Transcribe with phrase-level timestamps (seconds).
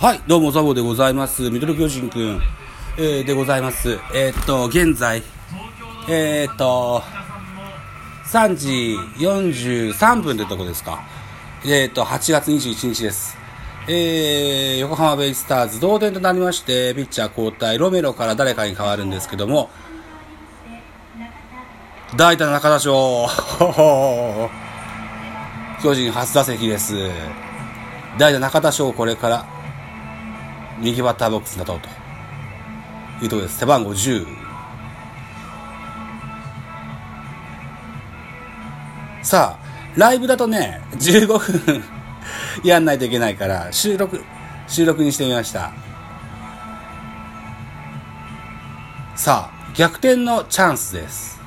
[0.00, 1.50] はい、どうも、ザボでございます。
[1.50, 2.40] ミドル巨人くん、
[2.98, 3.98] えー、でございます。
[4.14, 5.24] えーっと、現在、
[6.08, 7.02] えーっと、
[8.26, 11.02] 3時43分というとこですか。
[11.64, 13.36] えーっと、8月21日です。
[13.88, 19.68] えー、横浜ベイスターズ同点となりまして、ピッチャー交代、ロメロから誰かに変わるんですけども、
[22.16, 23.26] 代打中田翔、
[25.82, 26.94] 巨人初打席です。
[28.16, 29.57] 代打中田翔、これから、
[30.80, 31.88] 右バッターボックスに立とうと
[33.24, 33.58] いうところです。
[33.58, 34.26] 背番号10。
[39.22, 41.84] さあ、ライブだとね、15分
[42.64, 44.22] やんないといけないから、収録、
[44.66, 45.72] 収録にしてみました。
[49.16, 51.40] さあ、逆転のチャンスです。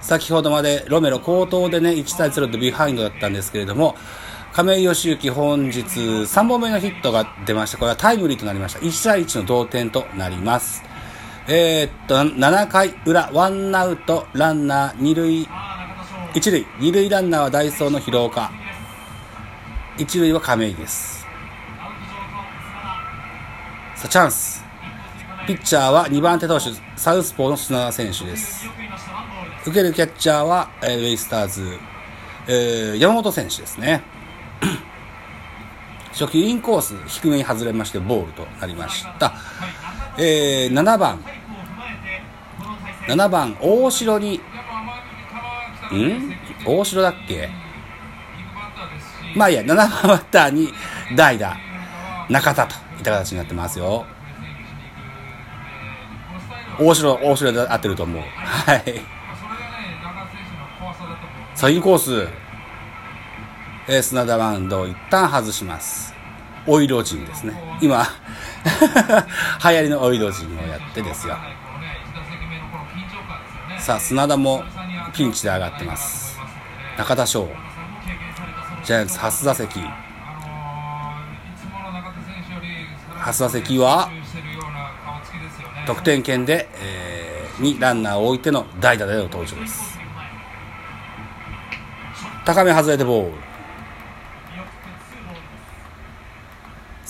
[0.00, 3.96] 先ほどまでロメロ高騰でね、1対0でビハインドだったんですけれども、
[4.54, 7.78] 亀井義行本日3本目のヒットが出ました。
[7.78, 8.78] これはタイムリーとなりました。
[8.78, 10.84] 1対1の同点となります。
[11.48, 15.48] えー、っと、7回裏、ワンアウト、ランナー、2塁、
[16.34, 18.52] 1塁、2塁ランナーはダイソーの広岡。
[19.98, 21.26] 1塁は亀井です。
[23.96, 24.64] さあ、チャンス。
[25.48, 28.68] ピッチャーは2番手投手、サウスポーの砂田選手です。
[29.62, 31.76] 受けるキャッチャーは、えー、ベイスターズ、
[32.46, 34.14] えー、山本選手ですね。
[36.14, 39.34] 初球インコース低めに外れましてボールとなりました。
[40.16, 41.24] えー、7番、
[43.08, 44.40] 7番大城に、ん？
[46.64, 47.50] 大城だっけ？
[49.34, 50.72] まあいいや、7番バッターに
[51.16, 51.56] 代打、
[52.28, 54.06] 中田といった形になってますよ。
[56.78, 58.22] 大城、大城で合ってると思う。
[58.22, 59.00] はい。
[61.56, 62.28] さあ、インコース。
[63.86, 66.14] えー、砂田バウンドを一旦外します。
[66.66, 67.78] オイロジンですね。
[67.82, 68.06] 今、
[69.62, 71.36] 流行りのオイロジンをやってですよ。
[73.78, 74.64] さあ、砂田も
[75.12, 76.40] ピンチで上がってます。
[76.96, 77.46] 中田翔。
[78.84, 79.80] ジャイアンツ初打席。
[83.18, 84.08] 初打席は、
[85.86, 89.98] 得点圏で、えー、にランナーを置いての代打での登場です。
[92.46, 93.53] 高め外れてボール。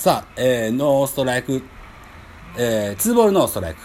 [0.04, 1.62] さあ、えー、ノーストライク、
[2.58, 3.80] えー、ツーボールノーストライク。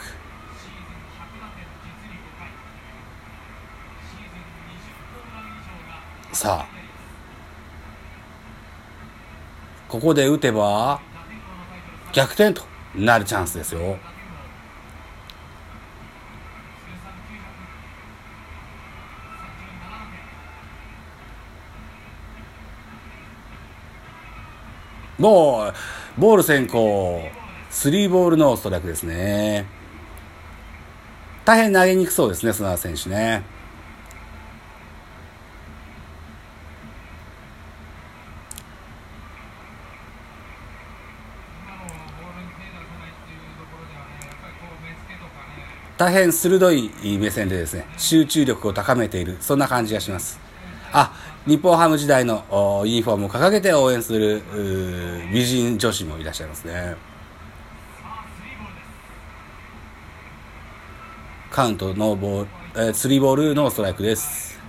[6.36, 6.68] さあ、
[9.88, 11.00] ここで打てば、
[12.12, 12.64] 逆転と
[12.94, 13.98] なるチャンスですよ。
[25.20, 25.74] もう、
[26.20, 27.22] ボール先行、
[27.70, 29.66] スリーボールのストライクですね。
[31.44, 33.44] 大変投げにくそうですね、砂田選手ね。
[45.98, 50.49] 大変鋭い目線でですね、集中力を高めている、そんな感じがします。
[50.92, 51.14] あ、
[51.46, 54.42] 日本ハム時代のユニフォームを掲げて応援する
[55.32, 56.96] 美人女子もいらっしゃいますね。
[61.52, 64.60] カウントノーボール、えー、スリーボールノーストライクです。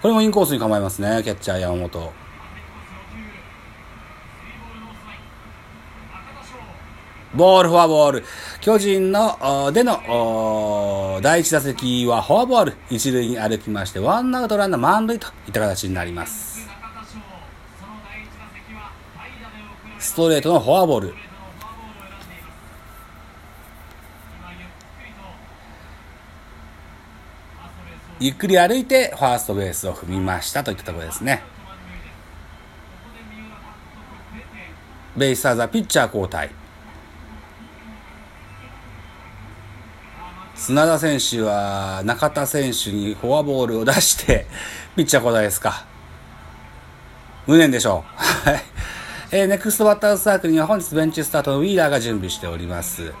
[0.00, 2.19] これもインコースに構えますね、キャッチャー山本。
[7.40, 8.24] ボール、フォアボール。
[8.60, 12.76] 巨人の、での、第一打席はフォアボール。
[12.90, 16.68] 一塁に歩きまして、ワンアウトランナー満塁といった形になります。
[19.98, 21.14] ストレートのフォアボール。
[28.18, 31.42] ゆっくり歩いてファーストベースを踏みましたといったところですね。
[35.16, 36.59] ベイスターズはピッチャー交代。
[40.60, 44.46] 砂田選手は中田選手にフォアボールを出して、
[44.94, 45.86] ピッチャー交代ですか。
[47.46, 48.20] 無念でしょう。
[48.46, 48.62] はい。
[49.30, 53.14] えー、ネクストバッターズサークルには本日ベンチスタートのウィーラーが準備しております。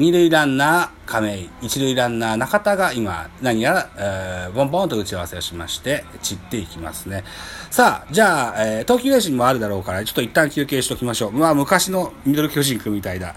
[0.00, 7.22] 二塁ランナー亀井、一塁ランナー中田が今、何やら、えー、ボンボンと打ち合わせをしまして、散っていきますね。
[7.70, 11.32] さあ、じゃあ、えー、投球練習もあるだろうから、ちょっと一旦休憩しておきましょう。
[11.32, 13.34] まあ、昔のミドル巨人君みたいだ。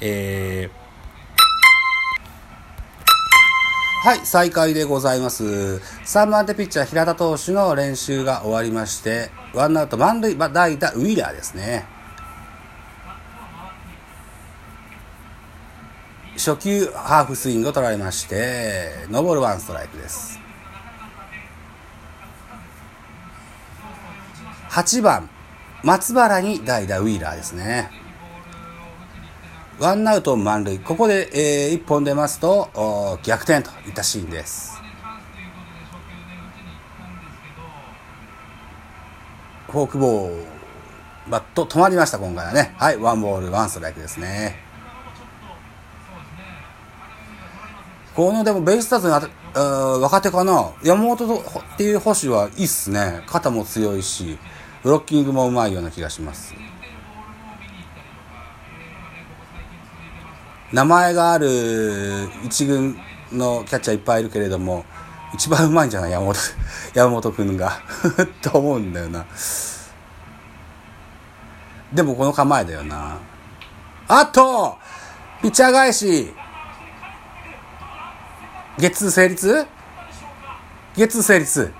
[0.00, 0.70] え
[4.04, 5.80] はい、再開でございます。
[6.04, 11.92] 3番手ピッチャー平田投手の練習が終わりまして、ワンアウト満塁、まあ代打ウィーラーですね。
[16.44, 20.38] 初球ハーフスイングを取られまして、ノーボールワンストライクです。
[24.68, 25.30] 8番、
[25.82, 27.90] 松原に代打ウィーラーですね。
[29.78, 30.78] ワンアウト満塁。
[30.80, 34.82] ここで、えー、1本出ますと、逆転といったシーンです。
[39.68, 40.44] フォークボール、
[41.30, 42.74] バット止まりました、今回はね。
[42.76, 44.63] はい、ワンボール、ワンストライクですね。
[48.14, 49.14] このでもベイスターズに
[49.54, 49.58] あ
[50.00, 50.72] 若手かな？
[50.84, 51.42] 山本っ
[51.76, 53.22] ていう捕手はいいっすね。
[53.26, 54.38] 肩も強いし、
[54.84, 56.54] ブロッキングもうまいような気がします。
[60.72, 62.96] 名前がある一軍
[63.32, 64.84] のキャッチャーいっぱいいるけれども、
[65.34, 66.12] 一番うまいんじゃない？
[66.12, 66.36] 山本、
[66.94, 67.80] 山本くんが。
[68.42, 69.26] と思うんだよな。
[71.92, 73.16] でもこの構えだよな。
[74.06, 74.78] あと
[75.42, 76.32] ピッチャー返し
[78.76, 79.66] ゲッツー成立？
[80.96, 81.72] ゲッツー成立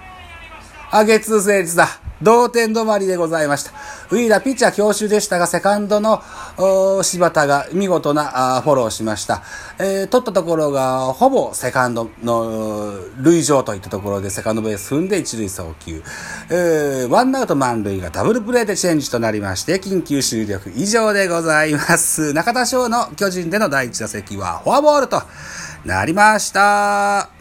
[0.93, 1.89] あ、ゲッツー成立だ。
[2.23, 3.73] 同点止まりでございました。
[4.11, 6.23] ウィーラピッチャー強襲でしたが、セカンドの
[7.03, 9.43] 柴田が見事なフォローしました。
[9.79, 16.01] えー、取ったところが、ほぼセカンドの塁上といったところで、セカンドベース踏んで一塁送球。
[16.49, 22.33] えー、ワンアウト満塁がダブルプレーでチェンジとなりまして、緊急終了以上でございます。
[22.33, 25.21] 中田翔の巨人での第一打席はフォアボールと
[25.85, 27.34] なりました。